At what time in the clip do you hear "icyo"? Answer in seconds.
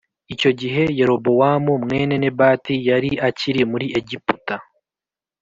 0.33-0.49